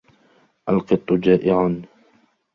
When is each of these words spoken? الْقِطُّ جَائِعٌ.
الْقِطُّ 0.69 1.13
جَائِعٌ. 1.13 1.81